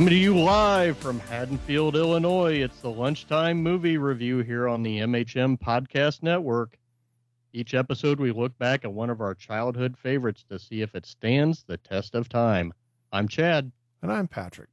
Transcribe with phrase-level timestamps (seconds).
[0.00, 2.62] Coming to you live from Haddonfield, Illinois.
[2.62, 6.78] It's the Lunchtime Movie Review here on the MHM Podcast Network.
[7.52, 11.04] Each episode, we look back at one of our childhood favorites to see if it
[11.04, 12.72] stands the test of time.
[13.12, 13.70] I'm Chad.
[14.00, 14.70] And I'm Patrick.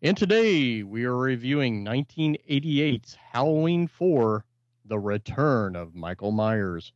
[0.00, 4.44] And today, we are reviewing 1988's Halloween 4
[4.84, 6.92] The Return of Michael Myers.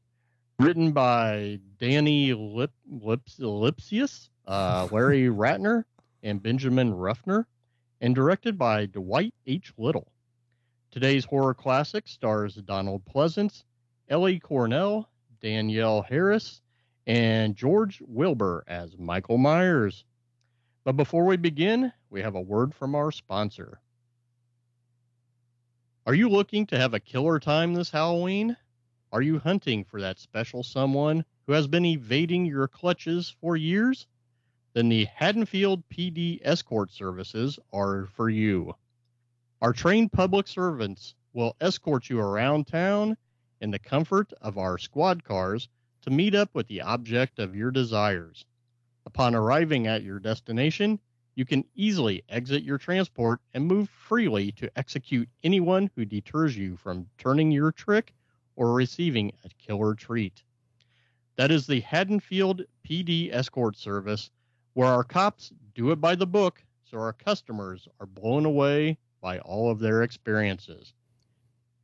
[0.60, 5.82] Written by Danny Lip, Lips, Lipsius, uh, Larry Rattner,
[6.27, 7.46] and Benjamin Ruffner,
[8.01, 9.73] and directed by Dwight H.
[9.79, 10.10] Little.
[10.91, 13.63] Today's horror classic stars Donald Pleasence,
[14.09, 15.09] Ellie Cornell,
[15.41, 16.60] Danielle Harris,
[17.07, 20.04] and George Wilbur as Michael Myers.
[20.82, 23.80] But before we begin, we have a word from our sponsor.
[26.07, 28.57] Are you looking to have a killer time this Halloween?
[29.13, 34.09] Are you hunting for that special someone who has been evading your clutches for years?
[34.77, 38.74] Then the Haddonfield PD escort services are for you.
[39.63, 43.16] Our trained public servants will escort you around town
[43.63, 45.71] in the comfort of our squad cars
[46.02, 48.45] to meet up with the object of your desires.
[49.07, 51.01] Upon arriving at your destination,
[51.37, 56.77] you can easily exit your transport and move freely to execute anyone who deters you
[56.77, 58.13] from turning your trick
[58.57, 60.45] or receiving a killer treat.
[61.37, 64.31] That is the Haddonfield PD Escort Service
[64.76, 69.38] where our cops do it by the book so our customers are blown away by
[69.38, 70.92] all of their experiences.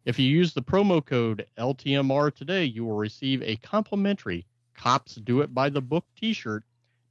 [0.04, 4.44] If you use the promo code LTMR today, you will receive a complimentary
[4.74, 6.64] Cops Do It by the Book t shirt,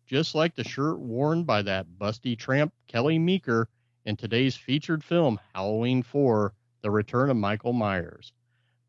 [0.05, 3.67] just like the shirt worn by that busty tramp Kelly Meeker
[4.05, 6.53] in today's featured film, Halloween 4
[6.83, 8.33] The Return of Michael Myers.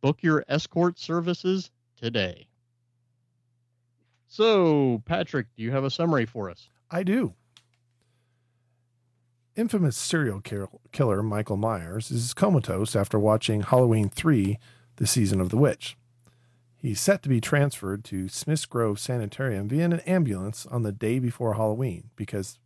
[0.02, 2.48] Book your escort services today.
[4.28, 6.68] So, Patrick, do you have a summary for us?
[6.92, 7.34] I do.
[9.56, 10.40] Infamous serial
[10.92, 14.58] killer Michael Myers is comatose after watching Halloween 3,
[14.96, 15.96] The Season of the Witch.
[16.76, 21.18] He's set to be transferred to Smiths Grove Sanitarium via an ambulance on the day
[21.18, 22.58] before Halloween because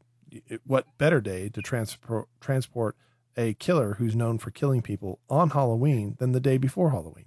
[0.66, 2.97] what better day to transport transport
[3.36, 7.26] a killer who's known for killing people on Halloween than the day before Halloween?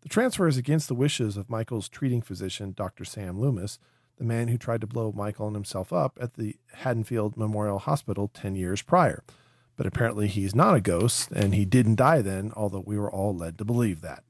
[0.00, 3.04] The transfer is against the wishes of Michael's treating physician, Dr.
[3.04, 3.78] Sam Loomis,
[4.22, 8.30] the man who tried to blow Michael and himself up at the Haddonfield Memorial Hospital
[8.32, 9.24] 10 years prior.
[9.76, 13.34] But apparently he's not a ghost, and he didn't die then, although we were all
[13.34, 14.22] led to believe that.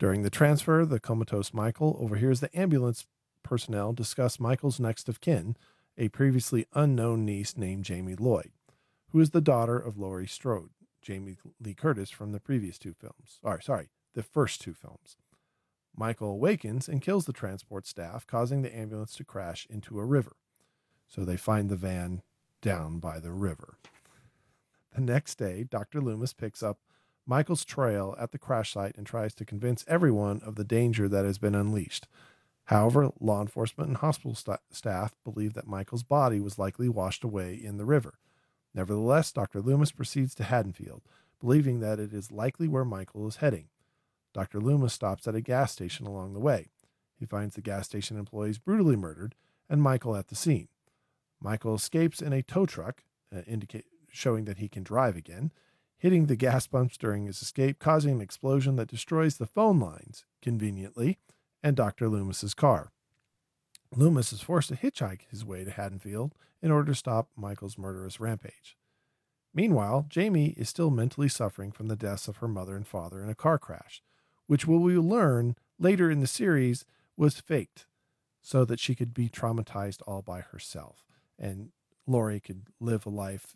[0.00, 3.06] During the transfer, the comatose Michael overhears the ambulance
[3.44, 5.56] personnel discuss Michael's next of kin,
[5.96, 8.50] a previously unknown niece named Jamie Lloyd,
[9.10, 10.70] who is the daughter of Laurie Strode,
[11.02, 13.38] Jamie Lee Curtis from the previous two films.
[13.44, 15.16] Or, sorry, the first two films.
[15.96, 20.36] Michael awakens and kills the transport staff, causing the ambulance to crash into a river.
[21.06, 22.22] So they find the van
[22.62, 23.78] down by the river.
[24.94, 26.00] The next day, Dr.
[26.00, 26.78] Loomis picks up
[27.26, 31.24] Michael's trail at the crash site and tries to convince everyone of the danger that
[31.24, 32.06] has been unleashed.
[32.64, 37.54] However, law enforcement and hospital st- staff believe that Michael's body was likely washed away
[37.54, 38.18] in the river.
[38.74, 39.60] Nevertheless, Dr.
[39.60, 41.02] Loomis proceeds to Haddonfield,
[41.40, 43.68] believing that it is likely where Michael is heading.
[44.34, 44.60] Dr.
[44.60, 46.66] Loomis stops at a gas station along the way.
[47.16, 49.34] He finds the gas station employees brutally murdered
[49.70, 50.68] and Michael at the scene.
[51.40, 55.52] Michael escapes in a tow truck, uh, indicate, showing that he can drive again,
[55.96, 60.24] hitting the gas pumps during his escape, causing an explosion that destroys the phone lines,
[60.42, 61.18] conveniently,
[61.62, 62.08] and Dr.
[62.08, 62.92] Loomis's car.
[63.94, 68.18] Loomis is forced to hitchhike his way to Haddonfield in order to stop Michael's murderous
[68.18, 68.76] rampage.
[69.54, 73.28] Meanwhile, Jamie is still mentally suffering from the deaths of her mother and father in
[73.28, 74.02] a car crash,
[74.46, 76.84] which we will learn later in the series
[77.16, 77.86] was faked
[78.40, 81.04] so that she could be traumatized all by herself.
[81.38, 81.70] And
[82.06, 83.54] Laurie could live a life,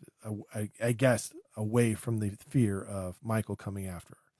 [0.53, 4.31] I, I guess, away from the fear of Michael coming after her.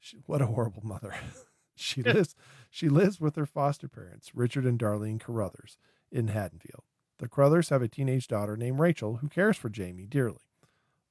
[0.00, 1.14] She, what a horrible mother.
[1.74, 2.34] she lives
[2.70, 5.76] she lives with her foster parents, Richard and Darlene Carruthers,
[6.10, 6.84] in Haddonfield.
[7.18, 10.40] The Carruthers have a teenage daughter named Rachel who cares for Jamie dearly.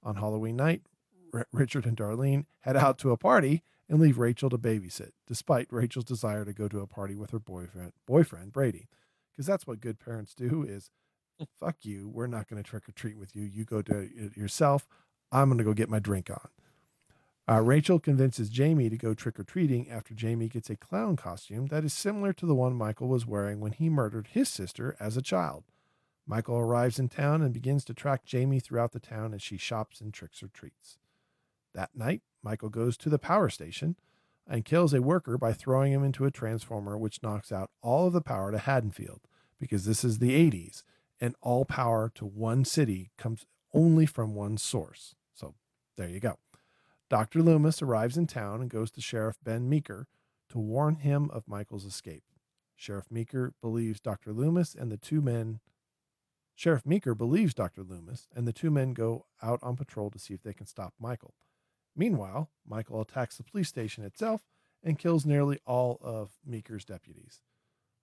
[0.03, 0.81] On Halloween night,
[1.33, 5.67] R- Richard and Darlene head out to a party and leave Rachel to babysit, despite
[5.69, 8.87] Rachel's desire to go to a party with her boyfriend, boyfriend Brady.
[9.31, 10.89] Because that's what good parents do is
[11.59, 13.43] fuck you, we're not going to trick or treat with you.
[13.43, 14.87] You go to it yourself.
[15.29, 16.47] I'm going to go get my drink on.
[17.49, 21.65] Uh, Rachel convinces Jamie to go trick or treating after Jamie gets a clown costume
[21.67, 25.17] that is similar to the one Michael was wearing when he murdered his sister as
[25.17, 25.65] a child.
[26.25, 29.99] Michael arrives in town and begins to track Jamie throughout the town as she shops
[29.99, 30.97] and tricks or treats.
[31.73, 33.95] That night, Michael goes to the power station
[34.47, 38.13] and kills a worker by throwing him into a transformer, which knocks out all of
[38.13, 39.21] the power to Haddonfield
[39.59, 40.83] because this is the 80s
[41.19, 45.15] and all power to one city comes only from one source.
[45.33, 45.53] So
[45.97, 46.39] there you go.
[47.09, 47.41] Dr.
[47.41, 50.07] Loomis arrives in town and goes to Sheriff Ben Meeker
[50.49, 52.23] to warn him of Michael's escape.
[52.75, 54.33] Sheriff Meeker believes Dr.
[54.33, 55.59] Loomis and the two men
[56.61, 57.81] Sheriff Meeker believes Dr.
[57.81, 60.93] Loomis, and the two men go out on patrol to see if they can stop
[60.99, 61.33] Michael.
[61.95, 64.41] Meanwhile, Michael attacks the police station itself
[64.83, 67.41] and kills nearly all of Meeker's deputies.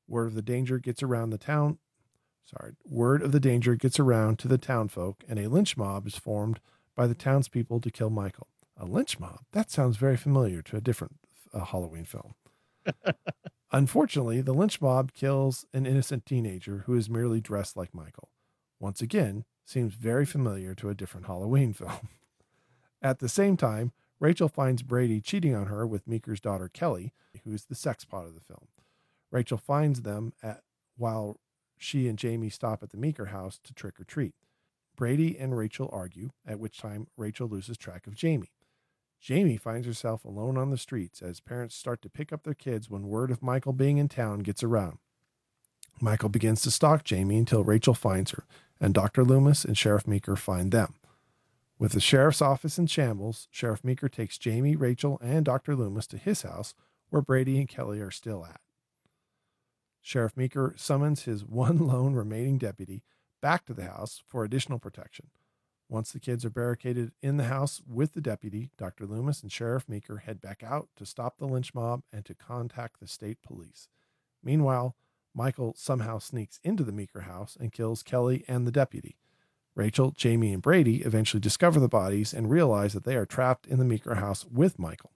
[0.06, 1.78] Word of the danger gets around the town.
[2.44, 6.16] Sorry, word of the danger gets around to the townfolk, and a lynch mob is
[6.16, 6.60] formed
[6.96, 8.48] by the townspeople to kill Michael.
[8.78, 9.40] A lynch mob?
[9.52, 11.16] That sounds very familiar to a different
[11.52, 12.34] uh, Halloween film.
[13.72, 18.30] Unfortunately, the lynch mob kills an innocent teenager who is merely dressed like Michael.
[18.80, 22.08] Once again, seems very familiar to a different Halloween film.
[23.02, 27.12] At the same time, Rachel finds Brady cheating on her with Meeker's daughter Kelly,
[27.44, 28.68] who is the sex pot of the film.
[29.30, 30.62] Rachel finds them at
[30.96, 31.38] while
[31.76, 34.34] she and Jamie stop at the Meeker house to trick or treat.
[34.96, 38.50] Brady and Rachel argue, at which time Rachel loses track of Jamie.
[39.20, 42.90] Jamie finds herself alone on the streets as parents start to pick up their kids
[42.90, 44.98] when word of Michael being in town gets around.
[46.00, 48.44] Michael begins to stalk Jamie until Rachel finds her,
[48.80, 49.24] and Dr.
[49.24, 50.94] Loomis and Sheriff Meeker find them.
[51.78, 55.76] With the sheriff's office in shambles, Sheriff Meeker takes Jamie, Rachel, and Dr.
[55.76, 56.74] Loomis to his house
[57.10, 58.60] where Brady and Kelly are still at.
[60.00, 63.04] Sheriff Meeker summons his one lone remaining deputy
[63.40, 65.28] back to the house for additional protection.
[65.88, 69.06] Once the kids are barricaded in the house with the deputy, Dr.
[69.06, 72.98] Loomis and Sheriff Meeker head back out to stop the lynch mob and to contact
[72.98, 73.88] the state police.
[74.42, 74.96] Meanwhile,
[75.32, 79.16] Michael somehow sneaks into the Meeker house and kills Kelly and the deputy.
[79.78, 83.78] Rachel, Jamie, and Brady eventually discover the bodies and realize that they are trapped in
[83.78, 85.12] the Meeker house with Michael.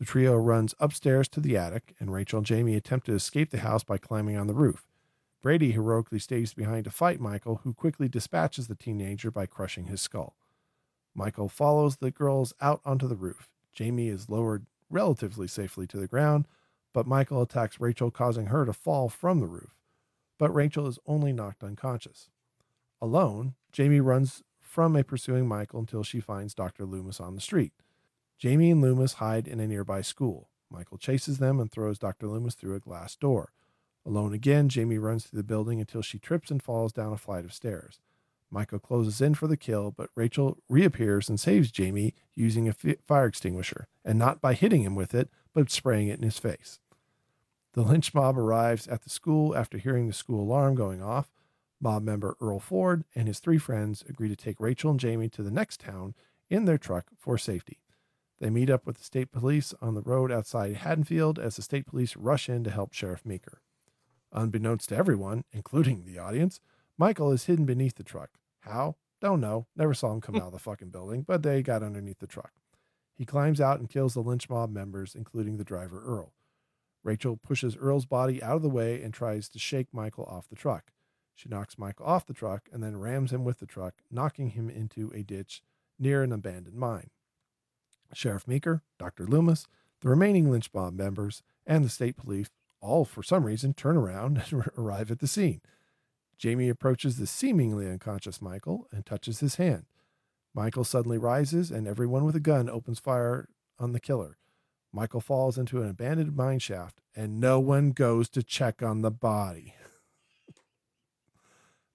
[0.00, 3.60] The trio runs upstairs to the attic, and Rachel and Jamie attempt to escape the
[3.60, 4.88] house by climbing on the roof.
[5.40, 10.00] Brady heroically stays behind to fight Michael, who quickly dispatches the teenager by crushing his
[10.00, 10.34] skull.
[11.14, 13.48] Michael follows the girls out onto the roof.
[13.72, 16.48] Jamie is lowered relatively safely to the ground,
[16.92, 19.76] but Michael attacks Rachel, causing her to fall from the roof.
[20.38, 22.30] But Rachel is only knocked unconscious.
[23.02, 26.86] Alone, Jamie runs from a pursuing Michael until she finds Dr.
[26.86, 27.72] Loomis on the street.
[28.38, 30.48] Jamie and Loomis hide in a nearby school.
[30.70, 32.28] Michael chases them and throws Dr.
[32.28, 33.52] Loomis through a glass door.
[34.06, 37.44] Alone again, Jamie runs through the building until she trips and falls down a flight
[37.44, 38.00] of stairs.
[38.52, 42.74] Michael closes in for the kill, but Rachel reappears and saves Jamie using a
[43.06, 46.78] fire extinguisher, and not by hitting him with it, but spraying it in his face.
[47.72, 51.30] The lynch mob arrives at the school after hearing the school alarm going off.
[51.82, 55.42] Mob member Earl Ford and his three friends agree to take Rachel and Jamie to
[55.42, 56.14] the next town
[56.48, 57.80] in their truck for safety.
[58.38, 61.86] They meet up with the state police on the road outside Haddonfield as the state
[61.86, 63.60] police rush in to help Sheriff Meeker.
[64.32, 66.60] Unbeknownst to everyone, including the audience,
[66.96, 68.30] Michael is hidden beneath the truck.
[68.60, 68.96] How?
[69.20, 69.66] Don't know.
[69.76, 72.52] Never saw him come out of the fucking building, but they got underneath the truck.
[73.14, 76.32] He climbs out and kills the lynch mob members, including the driver Earl.
[77.04, 80.56] Rachel pushes Earl's body out of the way and tries to shake Michael off the
[80.56, 80.92] truck.
[81.34, 84.68] She knocks Michael off the truck and then rams him with the truck, knocking him
[84.68, 85.62] into a ditch
[85.98, 87.10] near an abandoned mine.
[88.14, 89.26] Sheriff Meeker, Dr.
[89.26, 89.66] Loomis,
[90.00, 94.42] the remaining lynch mob members, and the state police all, for some reason, turn around
[94.50, 95.60] and arrive at the scene.
[96.36, 99.84] Jamie approaches the seemingly unconscious Michael and touches his hand.
[100.54, 103.48] Michael suddenly rises, and everyone with a gun opens fire
[103.78, 104.36] on the killer.
[104.92, 109.10] Michael falls into an abandoned mine shaft, and no one goes to check on the
[109.10, 109.74] body.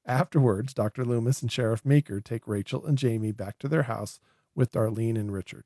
[0.07, 1.03] Afterwards, Dr.
[1.03, 4.21] Loomis and Sheriff Meeker take Rachel and Jamie back to their house
[4.55, 5.65] with Darlene and Richard.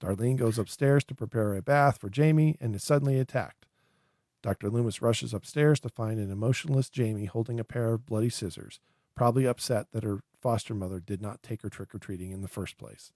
[0.00, 3.66] Darlene goes upstairs to prepare a bath for Jamie and is suddenly attacked.
[4.42, 4.70] Dr.
[4.70, 8.78] Loomis rushes upstairs to find an emotionless Jamie holding a pair of bloody scissors,
[9.16, 12.48] probably upset that her foster mother did not take her trick or treating in the
[12.48, 13.12] first place.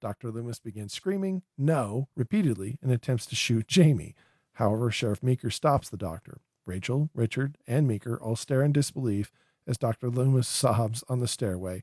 [0.00, 0.30] Dr.
[0.30, 4.14] Loomis begins screaming, no, repeatedly, and attempts to shoot Jamie.
[4.54, 6.40] However, Sheriff Meeker stops the doctor.
[6.64, 9.32] Rachel, Richard, and Meeker all stare in disbelief
[9.66, 10.10] as Dr.
[10.10, 11.82] Loomis sobs on the stairway,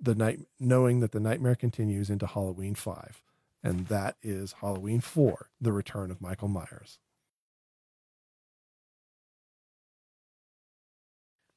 [0.00, 3.22] the night knowing that the nightmare continues into Halloween 5.
[3.64, 6.98] and that is Halloween 4 The Return of Michael Myers.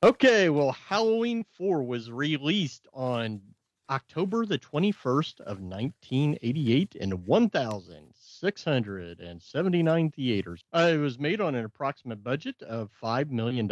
[0.02, 3.42] Okay, well, Halloween 4 was released on
[3.90, 10.64] October the 21st of 1988 in 1,679 theaters.
[10.72, 13.70] Uh, it was made on an approximate budget of $5 million.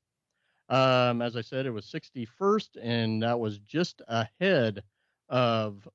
[0.68, 4.82] Um, as I said, it was 61st, and that was just ahead
[5.28, 5.86] of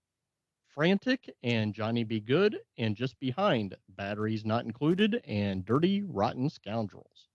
[0.67, 7.29] Frantic and Johnny Be Good, and just behind Batteries Not Included and Dirty Rotten Scoundrels.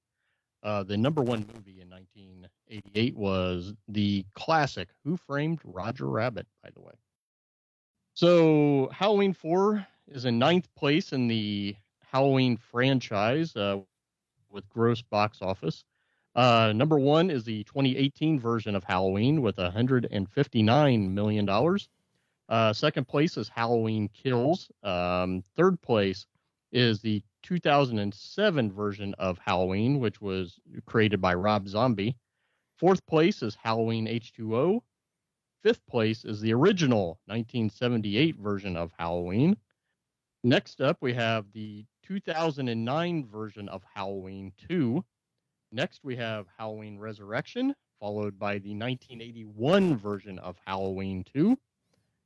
[0.62, 6.70] Uh, the number one movie in 1988 was the classic Who Framed Roger Rabbit, by
[6.74, 6.94] the way.
[8.14, 11.74] So, Halloween 4 is in ninth place in the
[12.12, 13.78] Halloween franchise uh,
[14.50, 15.84] with gross box office.
[16.34, 21.88] Uh, number one is the 2018 version of Halloween with 159 million dollars.
[22.48, 24.70] Uh, second place is Halloween Kills.
[24.82, 26.26] Um, third place
[26.70, 32.16] is the 2007 version of Halloween, which was created by Rob Zombie.
[32.78, 34.80] Fourth place is Halloween H2O.
[35.62, 39.56] Fifth place is the original 1978 version of Halloween.
[40.42, 45.04] Next up, we have the 2009 version of Halloween 2.
[45.70, 51.56] Next, we have Halloween Resurrection, followed by the 1981 version of Halloween 2.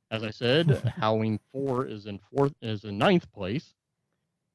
[0.09, 3.75] As I said, Halloween 4 is in fourth is in ninth place.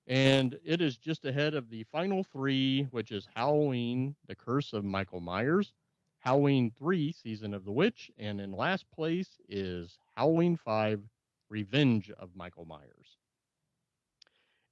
[0.07, 4.85] And it is just ahead of the final three, which is Halloween, The Curse of
[4.85, 5.73] Michael Myers,
[6.19, 11.03] Halloween 3, Season of the Witch, and in last place is Halloween 5,
[11.49, 13.19] Revenge of Michael Myers.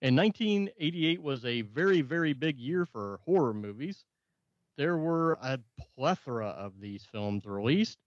[0.02, 4.04] And 1988 was a very, very big year for horror movies.
[4.76, 5.58] There were a
[5.94, 7.98] plethora of these films released,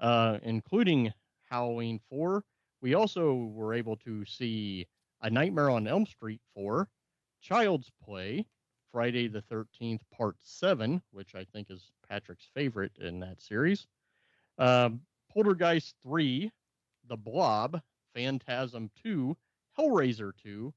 [0.00, 1.12] uh, including
[1.48, 2.44] Halloween 4.
[2.82, 4.86] We also were able to see
[5.20, 6.88] A Nightmare on Elm Street 4,
[7.40, 8.46] Child's Play,
[8.92, 13.86] Friday the 13th, Part 7, which I think is Patrick's favorite in that series,
[14.58, 15.00] um,
[15.32, 16.50] Poltergeist 3,
[17.08, 17.80] The Blob,
[18.14, 19.36] Phantasm 2,
[19.78, 20.72] Hellraiser 2,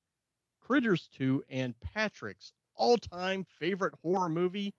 [0.60, 4.74] Critters 2, and Patrick's all time favorite horror movie,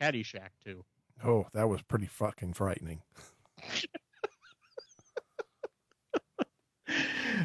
[0.00, 0.84] Caddyshack 2.
[1.24, 3.02] Oh, that was pretty fucking frightening.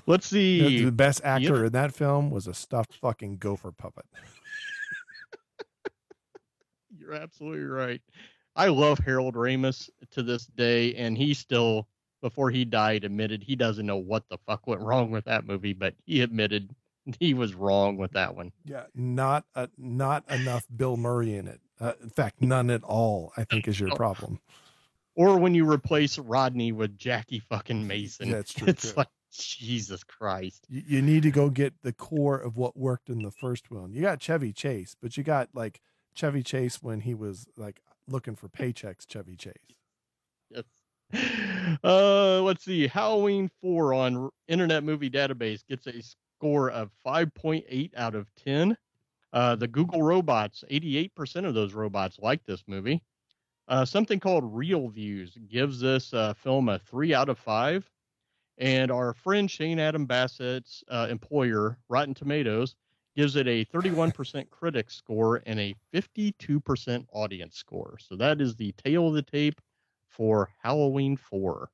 [0.10, 0.80] Let's see.
[0.80, 1.66] The, the best actor Yep.
[1.68, 4.06] in that film was a stuffed fucking gopher puppet.
[6.98, 8.02] You're absolutely right.
[8.56, 11.88] I love Harold Ramis to this day, and he still,
[12.22, 15.74] before he died, admitted he doesn't know what the fuck went wrong with that movie,
[15.74, 16.76] but he admitted
[17.20, 18.52] he was wrong with that one.
[18.66, 21.62] Yeah, not a, not enough Bill Murray in it.
[21.80, 23.32] Uh, in fact, none at all.
[23.38, 24.40] I think is your problem.
[25.16, 28.32] Or when you replace Rodney with Jackie fucking Mason.
[28.32, 28.98] That's true, It's too.
[28.98, 30.66] like Jesus Christ.
[30.70, 33.94] You, you need to go get the core of what worked in the first one.
[33.94, 35.82] You got Chevy Chase, but you got like
[36.14, 39.08] Chevy Chase when he was like looking for paychecks.
[39.08, 39.54] Chevy Chase.
[40.50, 40.64] Yes.
[41.84, 42.88] Uh, let's see.
[42.88, 48.76] Halloween 4 on Internet Movie Database gets a score of 5.8 out of 10.
[49.32, 53.04] Uh, the Google robots, 88% of those robots like this movie.
[53.68, 57.88] Uh, something called Real Views gives this uh, film a 3 out of 5.
[58.60, 62.76] And our friend Shane Adam Bassett's uh, employer, Rotten Tomatoes,
[63.16, 67.98] gives it a 31% critic score and a 52% audience score.
[68.00, 69.62] So that is the tale of the tape
[70.10, 71.70] for Halloween 4.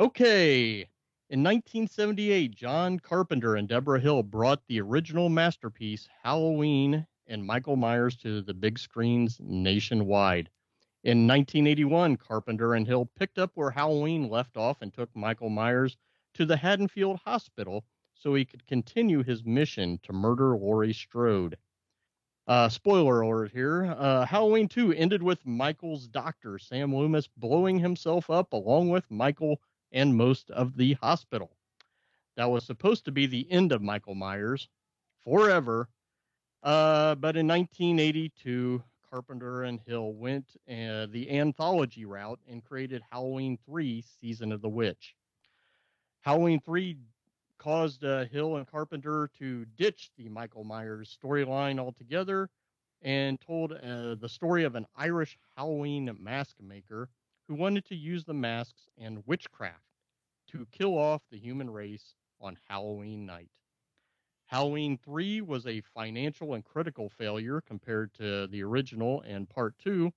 [0.00, 0.80] Okay.
[1.28, 8.16] In 1978, John Carpenter and Debra Hill brought the original masterpiece, Halloween and Michael Myers,
[8.16, 10.50] to the big screens nationwide.
[11.02, 15.96] In 1981, Carpenter and Hill picked up where Halloween left off and took Michael Myers
[16.34, 21.56] to the Haddonfield Hospital so he could continue his mission to murder Laurie Strode.
[22.46, 23.94] Uh, spoiler alert here.
[23.96, 29.60] Uh, Halloween 2 ended with Michael's doctor, Sam Loomis, blowing himself up along with Michael
[29.92, 31.56] and most of the hospital.
[32.36, 34.68] That was supposed to be the end of Michael Myers
[35.24, 35.88] forever.
[36.62, 43.58] Uh, but in 1982, Carpenter and Hill went uh, the anthology route and created Halloween
[43.66, 45.14] 3 Season of the Witch.
[46.20, 46.96] Halloween 3
[47.58, 52.48] caused uh, Hill and Carpenter to ditch the Michael Myers storyline altogether
[53.02, 57.08] and told uh, the story of an Irish Halloween mask maker
[57.48, 59.82] who wanted to use the masks and witchcraft
[60.52, 63.50] to kill off the human race on Halloween night.
[64.50, 70.12] Halloween 3 was a financial and critical failure compared to the original and part 2.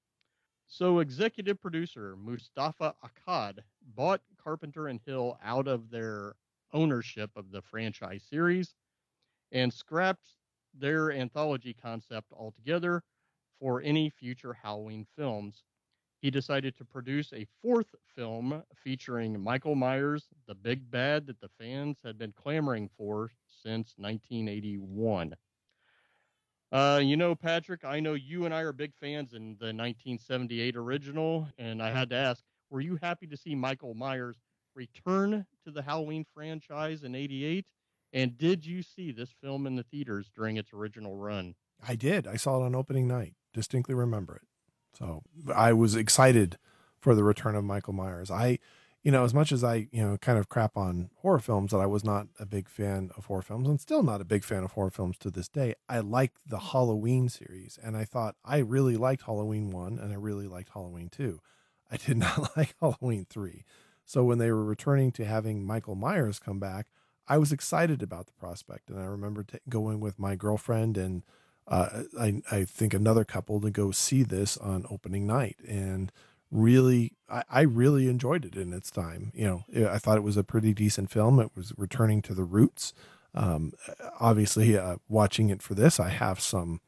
[0.66, 6.34] So executive producer Moustapha Akkad bought Carpenter and Hill out of their
[6.72, 8.74] ownership of the franchise series
[9.52, 10.34] and scrapped
[10.74, 13.04] their anthology concept altogether
[13.60, 15.63] for any future Halloween films.
[16.24, 21.50] He decided to produce a fourth film featuring Michael Myers, the big bad that the
[21.60, 23.30] fans had been clamoring for
[23.62, 25.36] since 1981.
[26.72, 30.77] Uh, you know, Patrick, I know you and I are big fans in the 1978
[30.77, 34.38] original, and I had to ask, were you happy to see Michael Myers
[34.75, 37.65] return to the Halloween franchise in 88?
[38.13, 41.56] And did you see this film in the theaters during its original run?
[41.86, 42.27] I did.
[42.27, 43.34] I saw it on opening night.
[43.53, 44.44] Distinctly remember it.
[44.98, 45.24] So
[45.54, 46.58] I was excited
[47.00, 48.32] for the return of Michael Myers.
[48.32, 48.60] I,
[49.04, 51.80] you know, as much as I, you know, kind of crap on horror films, that
[51.80, 54.64] I was not a big fan of horror films and still not a big fan
[54.64, 55.76] of horror films to this day.
[55.90, 60.16] I liked the Halloween series and I thought I really liked Halloween 1 and I
[60.16, 61.40] really liked Halloween 2.
[61.92, 63.66] I did not like Halloween 3.
[64.06, 66.88] So when they were returning to having Michael Myers come back,
[67.28, 68.90] I was excited about the prospect.
[68.90, 71.24] And I remember t- going with my girlfriend and
[71.67, 75.58] uh, I, I think another couple to go see this on opening night.
[75.67, 76.12] And
[76.51, 79.32] really, I, I really enjoyed it in its time.
[79.34, 81.39] You know, I thought it was a pretty decent film.
[81.39, 82.93] It was returning to the roots.
[83.34, 83.74] Um,
[84.20, 86.81] obviously, uh, watching it for this, I have some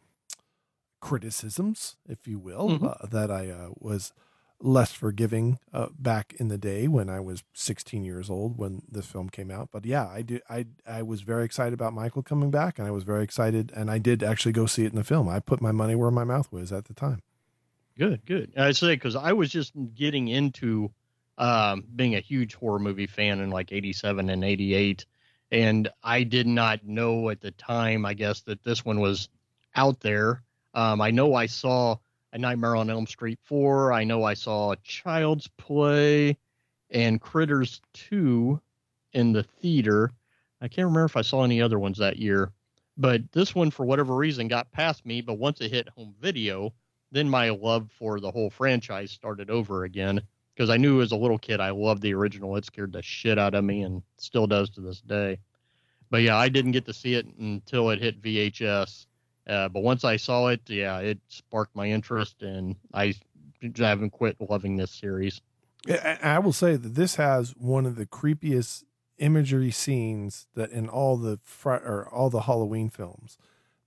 [0.99, 2.85] criticisms, if you will, mm-hmm.
[2.85, 4.13] uh, that I uh, was
[4.61, 9.05] less forgiving uh, back in the day when I was 16 years old when this
[9.05, 9.69] film came out.
[9.71, 10.41] But yeah, I did.
[10.49, 13.91] I I was very excited about Michael coming back, and I was very excited, and
[13.91, 15.27] I did actually go see it in the film.
[15.27, 17.21] I put my money where my mouth was at the time.
[17.97, 18.53] Good, good.
[18.57, 20.91] I say because I was just getting into
[21.37, 25.05] um, being a huge horror movie fan in like '87 and '88,
[25.51, 29.29] and I did not know at the time, I guess, that this one was
[29.75, 30.43] out there.
[30.73, 31.97] Um, I know I saw
[32.35, 33.93] a Nightmare on Elm Street 4.
[33.93, 36.37] I know I saw Child's Play
[36.89, 38.59] and Critters 2
[39.13, 40.11] in the theater.
[40.59, 42.51] I can't remember if I saw any other ones that year,
[42.97, 45.21] but this one, for whatever reason, got past me.
[45.21, 46.73] But once it hit home video,
[47.09, 50.21] then my love for the whole franchise started over again
[50.53, 52.57] because I knew as a little kid I loved the original.
[52.57, 55.39] It scared the shit out of me and still does to this day.
[56.09, 59.05] But yeah, I didn't get to see it until it hit VHS
[59.47, 63.13] uh, but once I saw it, yeah, it sparked my interest, and I
[63.77, 65.41] haven't quit loving this series.
[66.23, 68.83] I will say that this has one of the creepiest
[69.17, 73.37] imagery scenes that in all the fr- or all the Halloween films.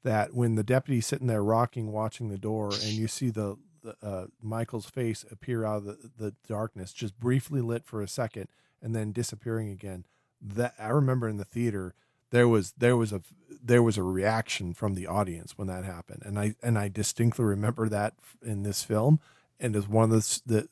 [0.05, 3.97] That when the deputy's sitting there rocking, watching the door, and you see the, the
[4.01, 8.47] uh, Michael's face appear out of the, the darkness, just briefly lit for a second,
[8.81, 10.07] and then disappearing again.
[10.41, 11.95] That I remember in the theater
[12.31, 13.23] there was there was a
[13.63, 16.23] there was a reaction from the audience when that happened.
[16.25, 19.21] And i and i distinctly remember that in this film.
[19.61, 20.69] And as one of the, the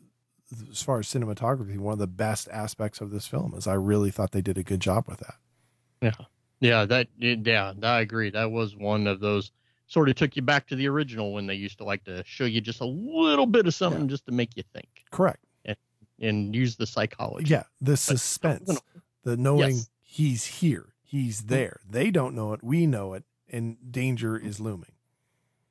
[0.71, 4.11] as far as cinematography one of the best aspects of this film is i really
[4.11, 5.37] thought they did a good job with that.
[6.03, 6.27] Yeah.
[6.61, 8.31] Yeah that yeah i agree.
[8.31, 9.53] That was one of those
[9.89, 12.45] sort of took you back to the original when they used to like to show
[12.45, 14.09] you just a little bit of something yeah.
[14.09, 14.89] just to make you think.
[15.13, 15.45] Correct.
[15.65, 15.77] And,
[16.21, 17.51] and use the psychology.
[17.51, 18.83] Yeah the suspense but,
[19.25, 19.91] the knowing yes.
[20.03, 21.49] he's here He's hmm.
[21.49, 21.81] there.
[21.89, 22.63] They don't know it.
[22.63, 23.25] We know it.
[23.49, 24.93] And danger is looming.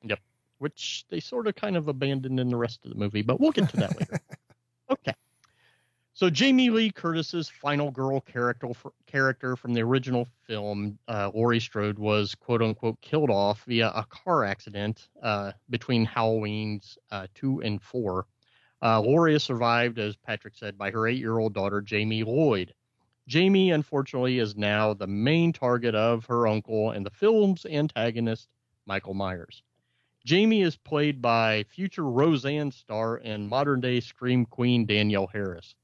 [0.02, 0.18] Yep.
[0.58, 3.52] Which they sort of kind of abandoned in the rest of the movie, but we'll
[3.52, 4.20] get to that later.
[4.88, 5.14] Okay.
[6.14, 8.68] So Jamie Lee Curtis's final girl character
[9.06, 14.06] character from the original film, uh, Laurie Strode, was quote unquote killed off via a
[14.08, 18.26] car accident uh, between Halloween's uh, two and four.
[18.80, 22.72] Uh, Laurie is survived, as Patrick said, by her eight year old daughter Jamie Lloyd.
[23.28, 28.48] Jamie, unfortunately, is now the main target of her uncle and the film's antagonist,
[28.86, 29.62] Michael Myers.
[30.24, 35.74] Jamie is played by future Roseanne star and modern day Scream Queen Danielle Harris.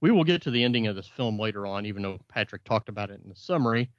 [0.00, 2.88] We will get to the ending of this film later on, even though Patrick talked
[2.88, 3.90] about it in the summary.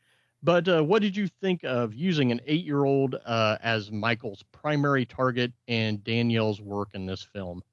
[0.43, 4.43] But uh, what did you think of using an eight year old uh, as Michael's
[4.51, 7.63] primary target and Danielle's work in this film?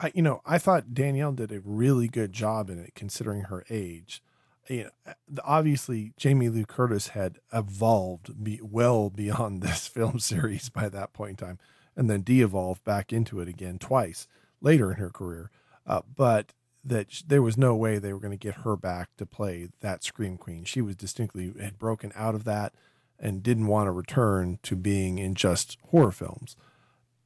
[0.00, 3.64] I, you know, I thought Danielle did a really good job in it, considering her
[3.68, 4.22] age.
[4.68, 5.12] You know, uh,
[5.44, 11.40] obviously Jamie Lee Curtis had evolved be, well beyond this film series by that point
[11.40, 11.58] in time,
[11.96, 14.28] and then de-evolved back into it again twice
[14.60, 15.50] later in her career.
[15.86, 16.52] Uh, but
[16.84, 20.04] that there was no way they were going to get her back to play that
[20.04, 20.64] scream queen.
[20.64, 22.72] She was distinctly had broken out of that
[23.18, 26.56] and didn't want to return to being in just horror films.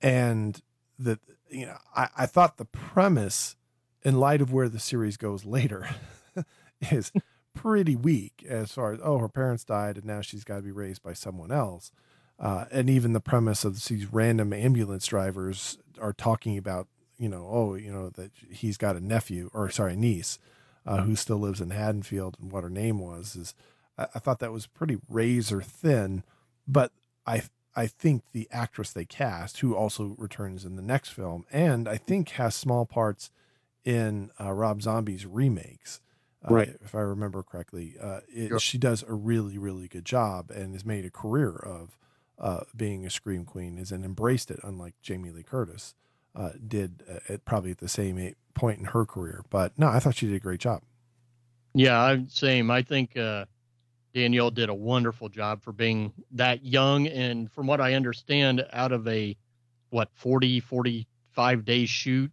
[0.01, 0.61] And
[1.05, 3.57] that you know, I, I thought the premise,
[4.03, 5.89] in light of where the series goes later,
[6.91, 7.13] is
[7.55, 10.73] pretty weak as far as oh her parents died and now she's got to be
[10.73, 11.93] raised by someone else.
[12.41, 16.89] Uh, and even the premise of these random ambulance drivers are talking about
[17.19, 20.41] you know, oh, you know, that he's got a nephew or sorry, niece
[20.85, 23.55] uh, who still lives in Haddonfield and what her name was is
[23.97, 26.25] I, I thought that was pretty razor thin,
[26.67, 26.91] but
[27.27, 27.43] I
[27.75, 31.97] I think the actress they cast, who also returns in the next film, and I
[31.97, 33.31] think has small parts
[33.85, 36.01] in uh, Rob Zombie's remakes,
[36.45, 36.77] uh, right?
[36.83, 38.59] If I remember correctly, uh, it, sure.
[38.59, 41.99] she does a really, really good job and has made a career of
[42.39, 45.95] uh, being a scream queen, is and embraced it, unlike Jamie Lee Curtis
[46.35, 49.45] uh, did uh, at probably at the same point in her career.
[49.51, 50.83] But no, I thought she did a great job.
[51.75, 52.71] Yeah, I'm same.
[52.71, 53.47] I think uh,
[54.15, 57.07] Danielle did a wonderful job for being that young.
[57.07, 59.37] And from what I understand, out of a,
[59.91, 62.31] what, 40, 45 day shoot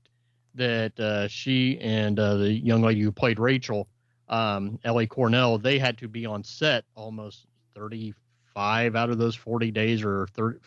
[0.56, 3.88] that uh, she and uh, the young lady who played Rachel,
[4.28, 9.72] um, Ellie Cornell, they had to be on set almost 35 out of those 40
[9.72, 10.60] days or 30,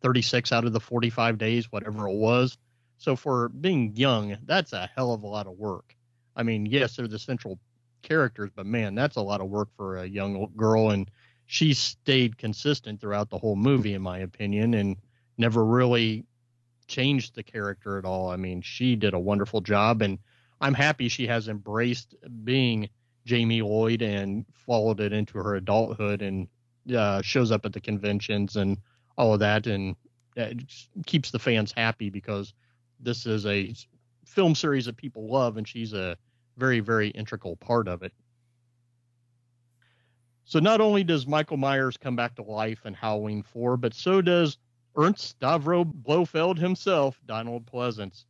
[0.00, 2.56] 36 out of the 45 days, whatever it was.
[2.98, 5.94] So for being young, that's a hell of a lot of work.
[6.34, 7.58] I mean, yes, they're the central
[8.06, 10.90] characters, but man, that's a lot of work for a young girl.
[10.90, 11.10] And
[11.46, 14.96] she stayed consistent throughout the whole movie, in my opinion, and
[15.36, 16.24] never really
[16.86, 18.30] changed the character at all.
[18.30, 20.18] I mean, she did a wonderful job, and
[20.60, 22.14] I'm happy she has embraced
[22.44, 22.88] being
[23.26, 26.48] Jamie Lloyd and followed it into her adulthood and
[26.96, 28.78] uh, shows up at the conventions and
[29.18, 29.96] all of that, and
[31.06, 32.54] keeps the fans happy because
[33.00, 33.74] this is a
[34.26, 36.16] film series that people love, and she's a
[36.56, 38.12] very, very integral part of it.
[40.44, 44.20] So not only does Michael Myers come back to life in Halloween 4, but so
[44.22, 44.58] does
[44.96, 48.24] Ernst Stavro Blofeld himself, Donald Pleasence.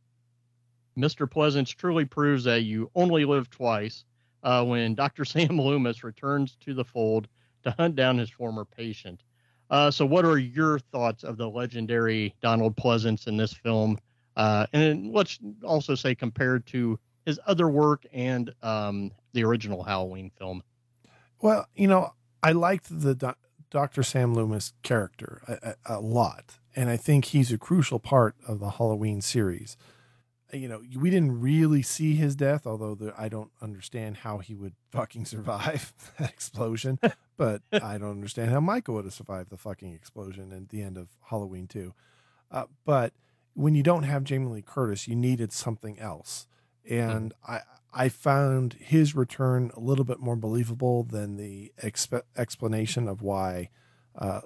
[0.97, 1.29] Mr.
[1.29, 4.03] Pleasence truly proves that you only live twice
[4.43, 5.25] uh, when Dr.
[5.25, 7.27] Sam Loomis returns to the fold
[7.63, 9.21] to hunt down his former patient.
[9.69, 13.99] Uh, so, what are your thoughts of the legendary Donald Pleasence in this film
[14.37, 20.31] uh, and let's also say compared to his other work and um, the original Halloween
[20.39, 20.63] film.
[21.41, 23.35] Well, you know, I liked the Do-
[23.69, 24.01] Dr.
[24.01, 28.59] Sam Loomis character a, a, a, lot, and I think he's a crucial part of
[28.59, 29.75] the Halloween series.
[30.53, 34.55] You know, we didn't really see his death, although the, I don't understand how he
[34.55, 36.97] would fucking survive that explosion.
[37.35, 40.97] but I don't understand how Michael would have survived the fucking explosion at the end
[40.97, 41.93] of Halloween 2.
[42.51, 43.11] Uh, but
[43.53, 46.47] when you don't have Jamie Lee Curtis, you needed something else.
[46.89, 47.51] And mm-hmm.
[47.51, 47.61] I
[47.93, 53.69] I found his return a little bit more believable than the exp- explanation of why
[54.15, 54.41] uh,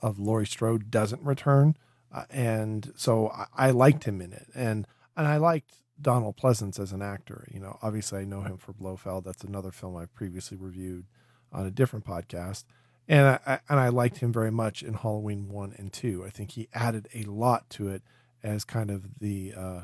[0.00, 1.76] of Laurie Strode doesn't return.
[2.12, 6.80] Uh, and so I, I, liked him in it, and and I liked Donald Pleasence
[6.80, 7.46] as an actor.
[7.50, 9.24] You know, obviously I know him for Blofeld.
[9.24, 11.06] That's another film I've previously reviewed
[11.52, 12.64] on a different podcast,
[13.06, 16.24] and I, I and I liked him very much in Halloween one and two.
[16.26, 18.02] I think he added a lot to it
[18.42, 19.80] as kind of the uh,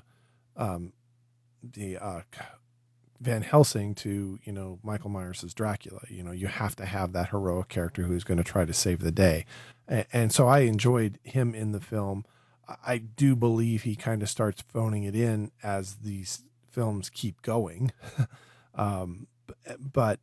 [0.57, 0.93] um,
[1.63, 2.21] the uh,
[3.21, 6.01] Van Helsing to you know Michael Myers' Dracula.
[6.09, 9.01] You know, you have to have that heroic character who's going to try to save
[9.01, 9.47] the day,
[9.87, 12.25] and, and, so I enjoyed him in the film.
[12.85, 17.93] I do believe he kind of starts phoning it in as these films keep going,
[18.75, 19.29] um,
[19.93, 20.19] but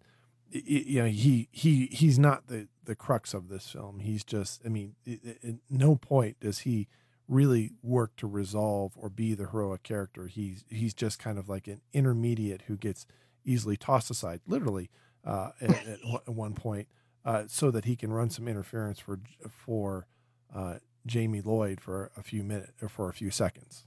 [0.52, 4.00] you know he he he's not the the crux of this film.
[4.00, 6.88] He's just I mean, at no point does he
[7.30, 10.28] really work to resolve or be the heroic character.
[10.28, 13.06] He's he's just kind of like an intermediate who gets
[13.46, 14.90] easily tossed aside, literally
[15.24, 16.88] uh, at, at, one point,
[17.24, 20.08] uh, so that he can run some interference for for
[20.54, 23.86] uh, Jamie Lloyd for a few minutes or for a few seconds.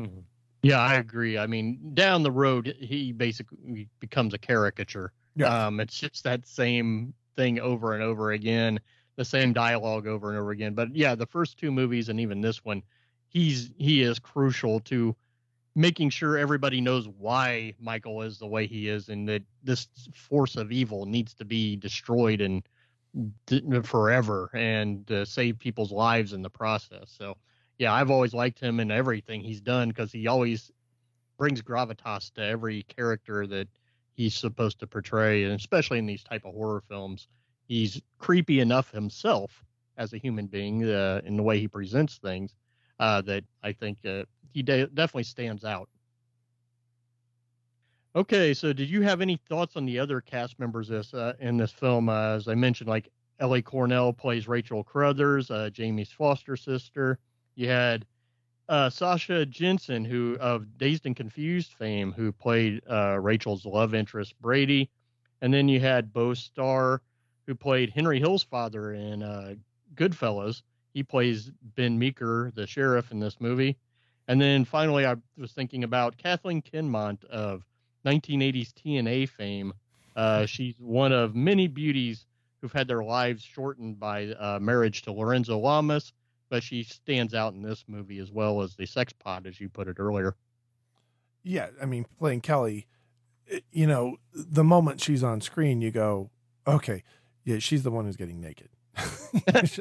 [0.00, 0.20] Mm-hmm.
[0.62, 1.38] Yeah, I agree.
[1.38, 5.12] I mean, down the road, he basically becomes a caricature.
[5.34, 5.66] Yeah.
[5.66, 8.78] Um, it's just that same thing over and over again
[9.20, 10.72] the same dialogue over and over again.
[10.72, 12.82] But yeah, the first two movies and even this one,
[13.28, 15.14] he's he is crucial to
[15.74, 20.56] making sure everybody knows why Michael is the way he is and that this force
[20.56, 22.62] of evil needs to be destroyed and
[23.84, 27.14] forever and uh, save people's lives in the process.
[27.14, 27.36] So,
[27.78, 30.72] yeah, I've always liked him in everything he's done because he always
[31.36, 33.68] brings gravitas to every character that
[34.14, 37.28] he's supposed to portray, and especially in these type of horror films,
[37.70, 39.64] he's creepy enough himself
[39.96, 42.52] as a human being uh, in the way he presents things
[42.98, 45.88] uh, that I think uh, he de- definitely stands out.
[48.16, 51.56] Okay, so did you have any thoughts on the other cast members this uh, in
[51.58, 52.08] this film?
[52.08, 57.20] Uh, as I mentioned, like Ellie Cornell plays Rachel Crothers, uh, Jamie's foster sister.
[57.54, 58.04] You had
[58.90, 64.90] Sasha Jenson, who of Dazed and Confused fame, who played Rachel's love interest Brady,
[65.40, 67.00] and then you had Beau Starr,
[67.50, 69.54] who played Henry Hill's father in uh,
[69.96, 70.62] Goodfellas.
[70.94, 73.76] He plays Ben Meeker, the sheriff in this movie.
[74.28, 77.64] And then finally, I was thinking about Kathleen Kinmont of
[78.06, 79.72] 1980s TNA fame.
[80.14, 82.24] Uh, she's one of many beauties
[82.60, 86.12] who've had their lives shortened by uh, marriage to Lorenzo Lamas,
[86.50, 89.68] but she stands out in this movie as well as the sex pot, as you
[89.68, 90.36] put it earlier.
[91.42, 92.86] Yeah, I mean, playing Kelly,
[93.50, 96.30] eh, you know, the moment she's on screen, you go,
[96.66, 97.02] okay,
[97.44, 98.68] yeah, she's the one who's getting naked.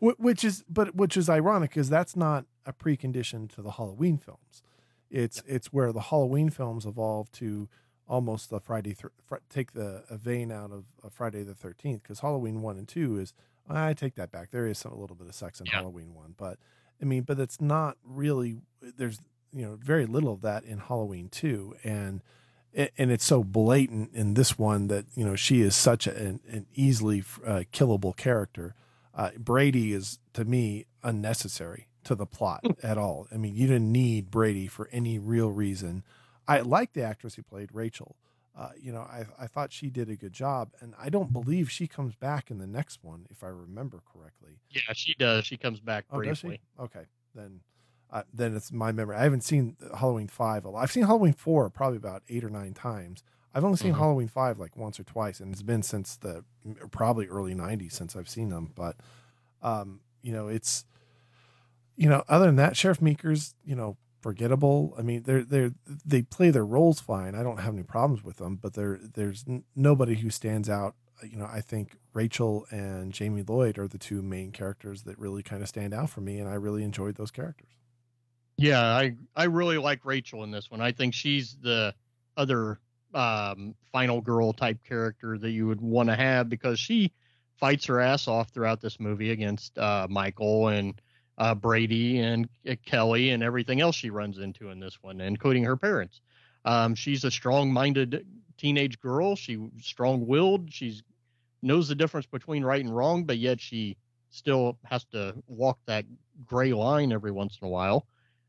[0.00, 4.62] which is, but which is ironic because that's not a precondition to the Halloween films.
[5.10, 7.68] It's it's where the Halloween films evolved to
[8.08, 12.02] almost the Friday th- fr- take the a vein out of, of Friday the Thirteenth
[12.02, 13.34] because Halloween one and two is
[13.68, 14.50] I take that back.
[14.50, 15.76] There is some, a little bit of sex in yeah.
[15.76, 16.58] Halloween one, but
[17.00, 18.56] I mean, but it's not really.
[18.80, 19.20] There's
[19.52, 22.22] you know very little of that in Halloween two, and
[22.74, 26.66] and it's so blatant in this one that you know she is such an, an
[26.74, 28.74] easily uh, killable character.
[29.14, 33.26] Uh, Brady is to me unnecessary to the plot at all.
[33.32, 36.04] I mean, you didn't need Brady for any real reason.
[36.48, 38.16] I like the actress who played Rachel.
[38.56, 41.70] Uh, you know, I, I thought she did a good job, and I don't believe
[41.70, 44.58] she comes back in the next one, if I remember correctly.
[44.70, 45.46] Yeah, she does.
[45.46, 46.60] She comes back oh, briefly.
[46.78, 47.04] Okay,
[47.34, 47.60] then,
[48.12, 49.16] uh, then it's my memory.
[49.16, 50.82] I haven't seen Halloween five a lot.
[50.82, 53.24] I've seen Halloween four probably about eight or nine times.
[53.54, 54.00] I've only seen mm-hmm.
[54.00, 56.44] Halloween five like once or twice, and it's been since the
[56.90, 58.72] probably early '90s since I've seen them.
[58.74, 58.96] But,
[59.62, 60.84] um, you know, it's,
[61.96, 64.94] you know, other than that, Sheriff Meeker's, you know, forgettable.
[64.98, 65.70] I mean, they're they
[66.04, 67.34] they play their roles fine.
[67.34, 70.94] I don't have any problems with them, but there there's n- nobody who stands out.
[71.22, 75.18] Uh, you know, I think Rachel and Jamie Lloyd are the two main characters that
[75.18, 77.68] really kind of stand out for me, and I really enjoyed those characters.
[78.62, 80.80] Yeah, I I really like Rachel in this one.
[80.80, 81.92] I think she's the
[82.36, 82.78] other
[83.12, 87.12] um, final girl type character that you would want to have because she
[87.56, 91.00] fights her ass off throughout this movie against uh, Michael and
[91.38, 95.64] uh, Brady and uh, Kelly and everything else she runs into in this one, including
[95.64, 96.20] her parents.
[96.64, 98.24] Um, she's a strong-minded
[98.58, 99.34] teenage girl.
[99.34, 100.72] She strong-willed.
[100.72, 101.02] She's
[101.62, 103.96] knows the difference between right and wrong, but yet she
[104.30, 106.04] still has to walk that
[106.46, 108.06] gray line every once in a while.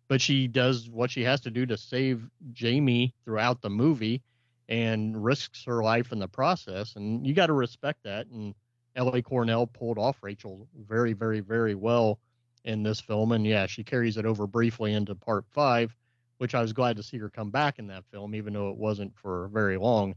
[0.08, 4.22] But she does what she has to do to save Jamie throughout the movie
[4.70, 6.96] and risks her life in the process.
[6.96, 8.28] And you got to respect that.
[8.28, 8.54] And
[8.96, 12.20] Ellie Cornell pulled off Rachel very, very, very well
[12.64, 13.32] in this film.
[13.32, 15.96] And yeah, she carries it over briefly into part five,
[16.38, 18.78] which I was glad to see her come back in that film, even though it
[18.78, 20.16] wasn't for very long.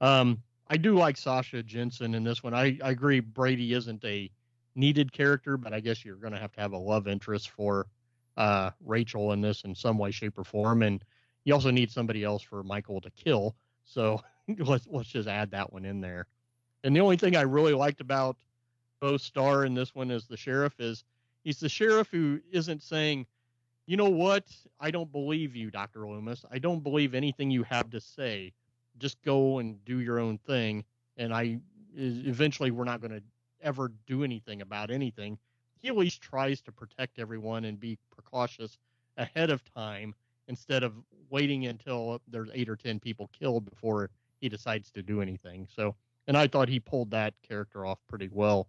[0.00, 2.54] Um, I do like Sasha Jenson in this one.
[2.54, 4.30] I, I agree Brady isn't a
[4.74, 7.86] needed character, but I guess you're going to have to have a love interest for
[8.36, 10.82] uh, Rachel in this in some way, shape, or form.
[10.82, 11.04] And
[11.44, 13.54] you also need somebody else for Michael to kill.
[13.84, 14.20] So
[14.58, 16.26] let's let's just add that one in there.
[16.82, 18.36] And the only thing I really liked about
[19.00, 21.04] Beau Starr in this one as the sheriff is
[21.44, 23.26] He's the sheriff who isn't saying,
[23.86, 24.44] you know what?
[24.80, 26.08] I don't believe you, Dr.
[26.08, 26.44] Loomis.
[26.50, 28.54] I don't believe anything you have to say.
[28.98, 30.84] Just go and do your own thing.
[31.18, 31.60] And I
[31.96, 33.22] eventually we're not going to
[33.62, 35.38] ever do anything about anything.
[35.84, 38.78] He at least tries to protect everyone and be precautious
[39.18, 40.14] ahead of time
[40.48, 40.94] instead of
[41.28, 44.08] waiting until there's eight or ten people killed before
[44.40, 45.68] he decides to do anything.
[45.76, 45.94] So,
[46.26, 48.66] and I thought he pulled that character off pretty well.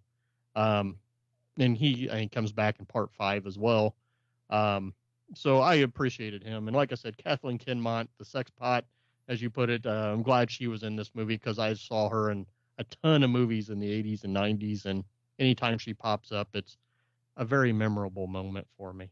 [0.57, 0.97] Um,
[1.57, 3.95] and he comes back in part five as well.
[4.49, 4.93] Um,
[5.35, 8.83] so I appreciated him, and like I said, Kathleen Kinmont, the sex pot,
[9.29, 12.09] as you put it, uh, I'm glad she was in this movie because I saw
[12.09, 12.45] her in
[12.77, 15.05] a ton of movies in the 80s and 90s, and
[15.39, 16.75] anytime she pops up, it's
[17.37, 19.09] a very memorable moment for me.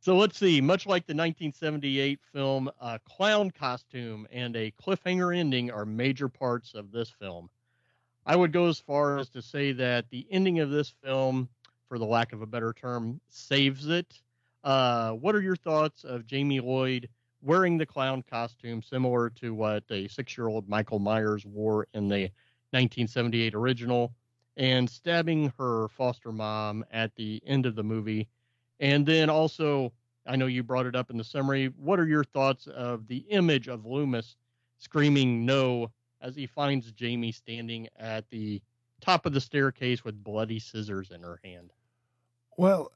[0.00, 0.60] So let's see.
[0.60, 6.74] Much like the 1978 film, a clown costume and a cliffhanger ending are major parts
[6.74, 7.48] of this film.
[8.26, 11.48] I would go as far as to say that the ending of this film,
[11.88, 14.20] for the lack of a better term, saves it.
[14.62, 17.08] Uh, what are your thoughts of Jamie Lloyd
[17.40, 22.30] wearing the clown costume, similar to what a six-year-old Michael Myers wore in the
[22.72, 24.12] 1978 original,
[24.56, 28.28] and stabbing her foster mom at the end of the movie,
[28.80, 29.92] and then also
[30.26, 31.66] I know you brought it up in the summary.
[31.76, 34.36] What are your thoughts of the image of Loomis
[34.78, 35.90] screaming no
[36.20, 38.62] as he finds Jamie standing at the
[39.00, 41.70] top of the staircase with bloody scissors in her hand?
[42.56, 42.92] Well,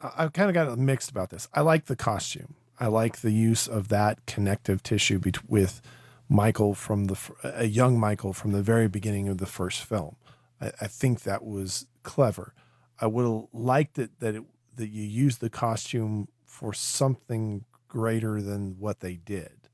[0.00, 1.48] I've kind of got mixed about this.
[1.52, 2.54] I like the costume.
[2.78, 5.80] I like the use of that connective tissue with
[6.28, 10.16] Michael from the a young Michael from the very beginning of the first film.
[10.62, 12.54] I, I think that was clever.
[13.00, 14.44] I would have liked it that it,
[14.76, 19.68] that you used the costume for something greater than what they did.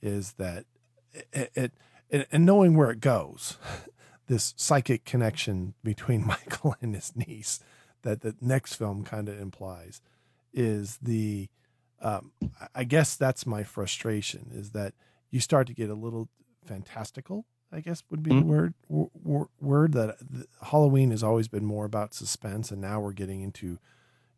[0.00, 0.64] Is that
[1.32, 1.52] it?
[2.08, 3.58] it, and knowing where it goes,
[4.26, 7.60] this psychic connection between Michael and his niece
[8.02, 10.00] that the next film kind of implies
[10.52, 11.48] is the
[12.00, 12.32] um,
[12.74, 14.94] I guess that's my frustration is that
[15.30, 16.30] you start to get a little
[16.64, 17.44] fantastical.
[17.72, 18.40] I guess would be mm-hmm.
[18.40, 23.00] the word word, word that the, Halloween has always been more about suspense, and now
[23.00, 23.78] we're getting into,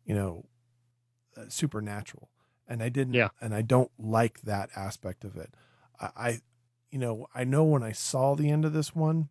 [0.05, 0.45] you know,
[1.35, 2.29] uh, supernatural.
[2.67, 3.29] And I didn't, yeah.
[3.41, 5.53] and I don't like that aspect of it.
[5.99, 6.41] I, I,
[6.91, 9.29] you know, I know when I saw the end of this one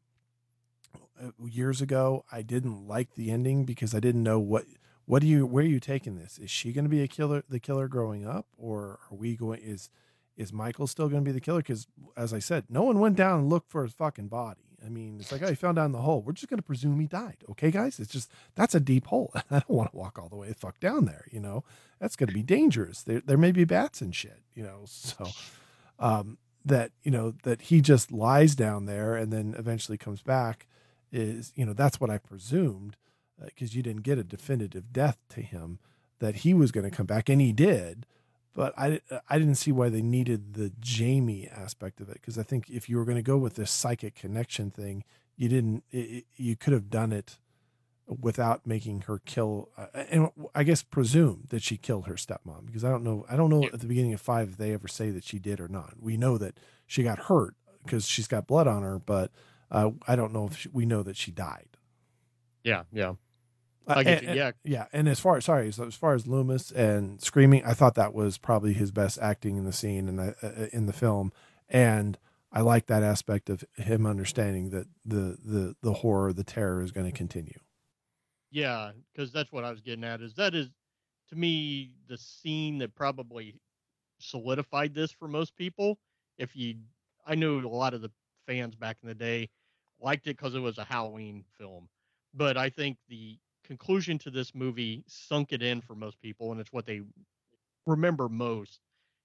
[1.20, 4.66] uh, years ago, I didn't like the ending because I didn't know what
[5.04, 6.38] what do you where are you taking this?
[6.38, 9.60] Is she going to be a killer, the killer growing up, or are we going?
[9.62, 9.90] Is
[10.36, 11.60] is Michael still going to be the killer?
[11.60, 14.72] Because as I said, no one went down and looked for his fucking body.
[14.84, 16.22] I mean, it's like, oh, he fell down the hole.
[16.22, 17.36] We're just going to presume he died.
[17.50, 18.00] Okay, guys?
[18.00, 19.30] It's just, that's a deep hole.
[19.50, 21.64] I don't want to walk all the way the fuck down there, you know?
[22.00, 23.02] That's going to be dangerous.
[23.02, 24.84] There, there may be bats and shit, you know?
[24.86, 25.28] So,
[25.98, 30.66] um, that, you know, that he just lies down there and then eventually comes back
[31.12, 32.96] is, you know, that's what I presumed
[33.44, 35.78] because uh, you didn't get a definitive death to him
[36.18, 38.06] that he was going to come back and he did
[38.54, 42.42] but I, I didn't see why they needed the Jamie aspect of it because I
[42.42, 45.04] think if you were going to go with this psychic connection thing,
[45.36, 45.84] you didn't.
[45.90, 47.38] It, you could have done it
[48.06, 52.84] without making her kill, uh, and I guess presume that she killed her stepmom because
[52.84, 53.24] I don't know.
[53.28, 55.60] I don't know at the beginning of five if they ever say that she did
[55.60, 55.94] or not.
[56.00, 59.30] We know that she got hurt because she's got blood on her, but
[59.70, 61.68] uh, I don't know if she, we know that she died.
[62.62, 63.14] Yeah, yeah.
[63.86, 64.86] Uh, and, yeah, yeah.
[64.92, 68.14] And as far as sorry, so as far as Loomis and screaming, I thought that
[68.14, 71.32] was probably his best acting in the scene and uh, uh, in the film,
[71.68, 72.18] and
[72.52, 76.92] I like that aspect of him understanding that the the the horror, the terror is
[76.92, 77.58] going to continue.
[78.50, 80.20] Yeah, because that's what I was getting at.
[80.20, 80.68] Is that is
[81.30, 83.54] to me the scene that probably
[84.18, 85.98] solidified this for most people.
[86.38, 86.76] If you,
[87.26, 88.10] I knew a lot of the
[88.46, 89.48] fans back in the day
[90.00, 91.88] liked it because it was a Halloween film,
[92.34, 96.60] but I think the conclusion to this movie sunk it in for most people, and
[96.60, 97.02] it's what they
[97.86, 98.80] remember most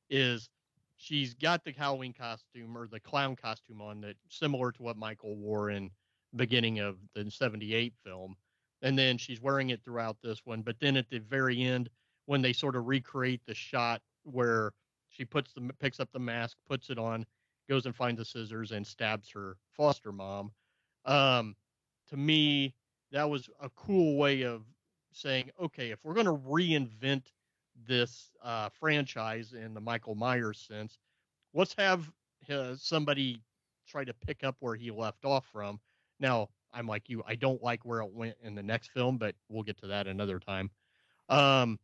[0.09, 0.49] is
[0.97, 5.35] she's got the Halloween costume or the clown costume on that similar to what Michael
[5.35, 5.91] wore in
[6.35, 8.35] beginning of the 78 film.
[8.81, 10.61] And then she's wearing it throughout this one.
[10.61, 11.89] But then at the very end,
[12.25, 14.73] when they sort of recreate the shot where
[15.09, 17.25] she puts the picks up the mask, puts it on,
[17.69, 20.51] goes and finds the scissors and stabs her foster mom.
[21.05, 21.55] Um,
[22.09, 22.75] to me,
[23.11, 24.63] that was a cool way of
[25.11, 27.23] saying, okay, if we're going to reinvent
[27.87, 30.99] this uh, franchise in the Michael Myers sense,
[31.53, 32.11] let's have
[32.49, 33.41] uh, somebody
[33.87, 35.79] try to pick up where he left off from.
[36.19, 39.35] Now, I'm like you, I don't like where it went in the next film, but
[39.49, 40.69] we'll get to that another time.
[41.29, 41.79] Um,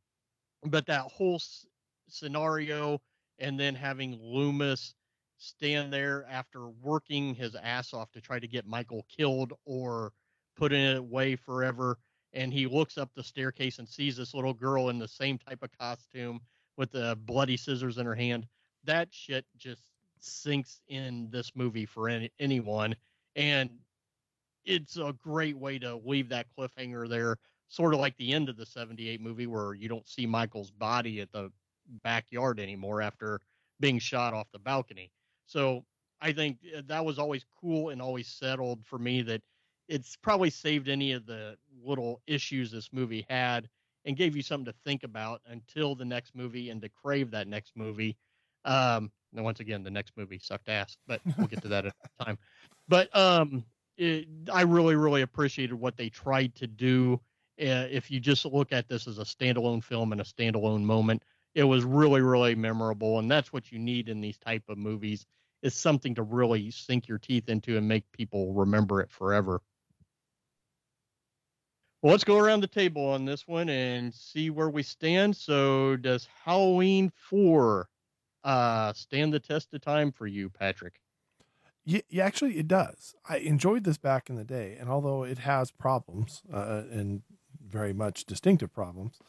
[0.64, 1.66] but that whole s-
[2.08, 3.02] scenario,
[3.40, 4.94] and then having Loomis
[5.38, 10.12] stand there after working his ass off to try to get Michael killed or
[10.56, 11.98] put it away forever.
[12.34, 15.62] And he looks up the staircase and sees this little girl in the same type
[15.62, 16.42] of costume
[16.78, 18.48] with the bloody scissors in her hand.
[18.86, 19.84] That shit just
[20.20, 22.96] sinks in this movie for any, anyone.
[23.36, 23.70] And
[24.66, 27.38] it's a great way to leave that cliffhanger there,
[27.68, 31.22] sort of like the end of the 78 movie where you don't see Michael's body
[31.22, 31.52] at the
[32.04, 33.42] backyard anymore after
[33.80, 35.12] being shot off the balcony.
[35.46, 35.86] So
[36.22, 39.42] I think uh, that was always cool and always settled for me that
[39.88, 43.70] it's probably saved any of the little issues this movie had
[44.06, 47.48] and gave you something to think about until the next movie and to crave that
[47.48, 48.18] next movie.
[48.66, 51.94] Um, and once again, the next movie sucked ass, but we'll get to that at
[52.20, 52.38] a time.
[52.88, 53.64] But um,
[53.98, 57.20] it, I really, really appreciated what they tried to do.
[57.60, 61.24] Uh, if you just look at this as a standalone film and a standalone moment,
[61.56, 65.26] it was really, really memorable, and that's what you need in these type of movies
[65.62, 69.62] is something to really sink your teeth into and make people remember it forever.
[72.04, 75.38] Well, let's go around the table on this one and see where we stand.
[75.38, 77.88] So, does Halloween 4
[78.44, 81.00] uh, stand the test of time for you, Patrick?
[81.86, 83.16] Yeah, yeah, actually, it does.
[83.26, 87.22] I enjoyed this back in the day, and although it has problems uh, and
[87.66, 89.20] very much distinctive problems,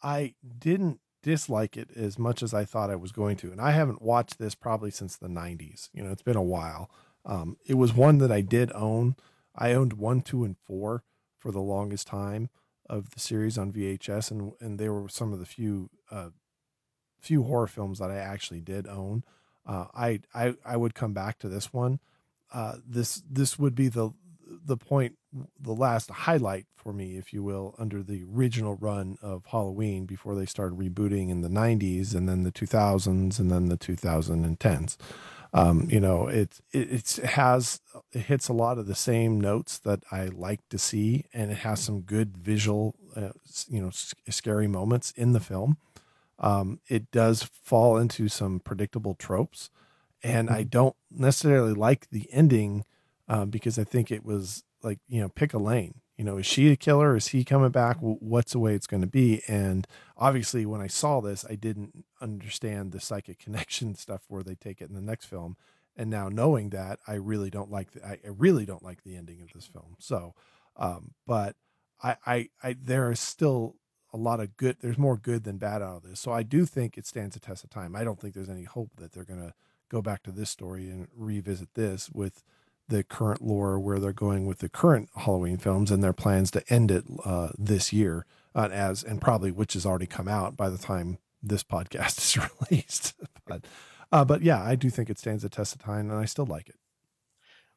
[0.00, 3.50] I didn't dislike it as much as I thought I was going to.
[3.50, 5.88] And I haven't watched this probably since the 90s.
[5.92, 6.92] You know, it's been a while.
[7.24, 9.16] Um, it was one that I did own.
[9.52, 11.02] I owned one, two, and four
[11.40, 12.48] for the longest time
[12.88, 16.30] of the series on VHS, and and they were some of the few uh,
[17.18, 19.24] few horror films that I actually did own.
[19.66, 21.98] Uh, I I I would come back to this one.
[22.52, 24.12] Uh, this this would be the
[24.64, 25.16] the point,
[25.60, 30.34] the last highlight for me, if you will, under the original run of Halloween before
[30.34, 34.96] they started rebooting in the 90s and then the 2000s and then the 2010s.
[35.52, 37.80] Um, you know, it, it, it has,
[38.12, 41.58] it hits a lot of the same notes that I like to see, and it
[41.58, 43.30] has some good visual, uh,
[43.68, 45.76] you know, scary moments in the film.
[46.38, 49.70] Um, it does fall into some predictable tropes,
[50.22, 50.68] and I mm-hmm.
[50.68, 52.84] don't necessarily like the ending
[53.28, 56.00] um, because I think it was like you know pick a lane.
[56.20, 57.16] You know, is she a killer?
[57.16, 57.96] Is he coming back?
[58.02, 59.40] What's the way it's going to be?
[59.48, 59.86] And
[60.18, 64.82] obviously, when I saw this, I didn't understand the psychic connection stuff where they take
[64.82, 65.56] it in the next film.
[65.96, 69.40] And now knowing that, I really don't like the, I really don't like the ending
[69.40, 69.96] of this film.
[69.98, 70.34] So,
[70.76, 71.56] um, but
[72.02, 73.76] I, I, I, there is still
[74.12, 74.76] a lot of good.
[74.82, 76.20] There's more good than bad out of this.
[76.20, 77.96] So I do think it stands a test of time.
[77.96, 79.54] I don't think there's any hope that they're going to
[79.90, 82.44] go back to this story and revisit this with
[82.90, 86.72] the current lore where they're going with the current Halloween films and their plans to
[86.72, 90.68] end it uh, this year uh, as and probably which has already come out by
[90.68, 93.14] the time this podcast is released.
[93.46, 93.64] but
[94.12, 96.46] uh, but yeah, I do think it stands the test of time, and I still
[96.46, 96.74] like it.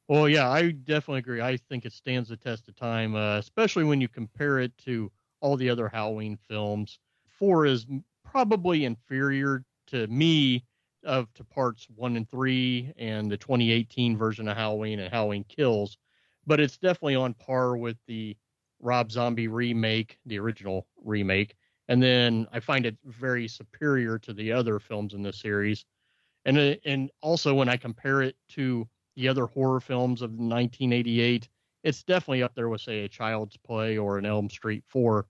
[0.07, 1.41] Well, yeah, I definitely agree.
[1.41, 5.11] I think it stands the test of time, uh, especially when you compare it to
[5.39, 6.99] all the other Halloween films.
[7.27, 7.85] Four is
[8.25, 10.65] probably inferior to me
[11.05, 15.97] of to parts one and three and the 2018 version of Halloween and Halloween Kills,
[16.45, 18.35] but it's definitely on par with the
[18.79, 21.55] Rob Zombie remake, the original remake.
[21.87, 25.85] And then I find it very superior to the other films in the series.
[26.45, 31.47] And uh, and also when I compare it to the other horror films of 1988,
[31.83, 35.25] it's definitely up there with say a Child's Play or an Elm Street 4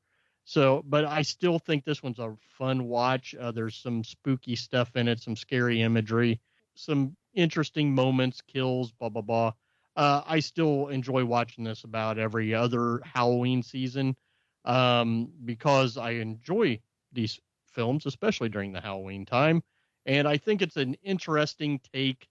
[0.45, 3.33] so, but I still think this one's a fun watch.
[3.39, 6.41] Uh, there's some spooky stuff in it, some scary imagery,
[6.75, 9.51] some interesting moments, kills, blah blah blah.
[9.95, 14.15] Uh, I still enjoy watching this about every other Halloween season
[14.65, 16.79] um, because I enjoy
[17.11, 19.63] these films, especially during the Halloween time.
[20.05, 22.27] And I think it's an interesting take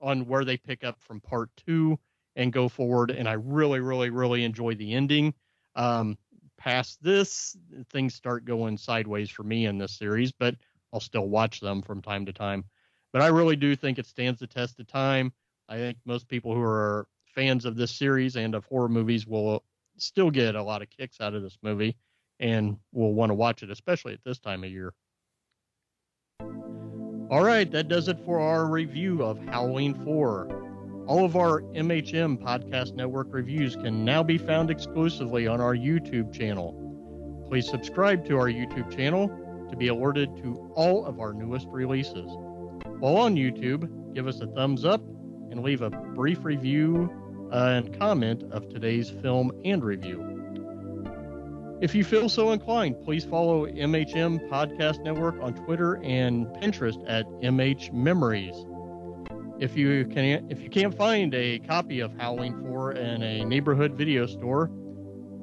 [0.00, 1.98] on where they pick up from part two
[2.36, 3.10] and go forward.
[3.10, 5.34] And I really, really, really enjoy the ending.
[5.76, 6.18] Um,
[6.64, 7.58] past this,
[7.90, 10.56] things start going sideways for me in this series, but
[10.94, 12.64] I'll still watch them from time to time.
[13.12, 15.30] But I really do think it stands the test of time.
[15.68, 19.62] I think most people who are fans of this series and of horror movies will
[19.98, 21.98] still get a lot of kicks out of this movie
[22.40, 24.94] and will want to watch it, especially at this time of year.
[27.30, 30.63] All right, that does it for our review of Halloween 4.
[31.06, 36.32] All of our MHM Podcast Network reviews can now be found exclusively on our YouTube
[36.32, 36.80] channel.
[37.46, 39.28] Please subscribe to our YouTube channel
[39.68, 42.30] to be alerted to all of our newest releases.
[43.00, 45.02] While on YouTube, give us a thumbs up
[45.50, 47.10] and leave a brief review
[47.52, 50.34] uh, and comment of today's film and review.
[51.82, 57.26] If you feel so inclined, please follow MHM Podcast Network on Twitter and Pinterest at
[57.42, 58.54] MH Memories.
[59.60, 63.94] If you can, if you can't find a copy of Halloween 4 in a neighborhood
[63.94, 64.68] video store,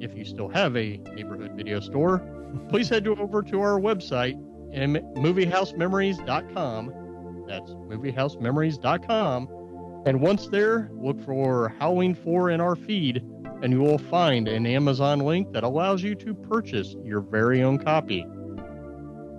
[0.00, 2.18] if you still have a neighborhood video store,
[2.68, 4.38] please head over to our website,
[4.74, 7.44] moviehousememories.com.
[7.48, 9.48] That's moviehousememories.com.
[10.04, 13.24] And once there, look for Halloween 4 in our feed,
[13.62, 17.78] and you will find an Amazon link that allows you to purchase your very own
[17.78, 18.26] copy.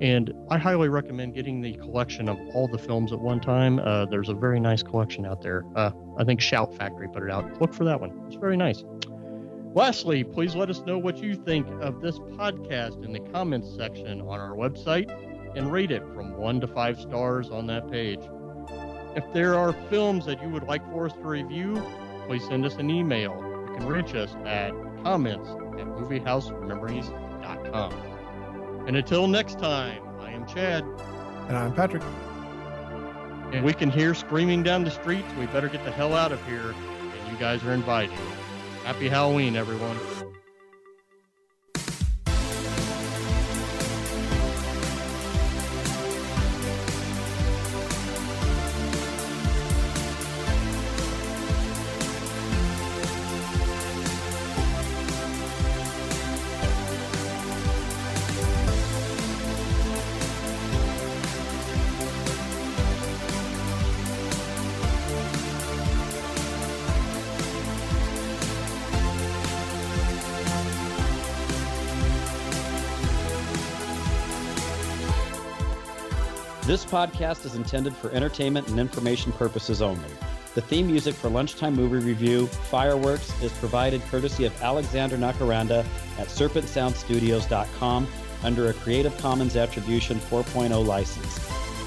[0.03, 3.79] And I highly recommend getting the collection of all the films at one time.
[3.79, 5.63] Uh, there's a very nice collection out there.
[5.77, 7.61] Uh, I think Shout Factory put it out.
[7.61, 8.21] Look for that one.
[8.27, 8.83] It's very nice.
[9.73, 14.19] Lastly, please let us know what you think of this podcast in the comments section
[14.19, 15.09] on our website
[15.55, 18.19] and rate it from one to five stars on that page.
[19.15, 21.81] If there are films that you would like for us to review,
[22.27, 23.31] please send us an email.
[23.69, 28.12] You can reach us at comments at moviehousememories.com.
[28.85, 30.83] And until next time, I am Chad.
[31.47, 32.03] And I'm Patrick.
[33.53, 35.27] And we can hear screaming down the streets.
[35.39, 36.73] we better get the hell out of here.
[36.73, 38.17] And you guys are invited.
[38.83, 39.97] Happy Halloween, everyone.
[76.93, 80.11] Podcast is intended for entertainment and information purposes only.
[80.53, 85.83] The theme music for Lunchtime Movie Review, Fireworks, is provided courtesy of Alexander Nakarada
[86.19, 88.07] at serpentsoundstudios.com
[88.43, 91.39] under a Creative Commons Attribution 4.0 license.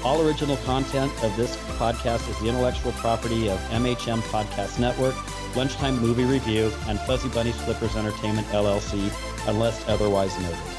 [0.03, 5.15] All original content of this podcast is the intellectual property of MHM Podcast Network,
[5.55, 9.09] Lunchtime Movie Review, and Fuzzy Bunny Flippers Entertainment LLC,
[9.47, 10.76] unless otherwise noted.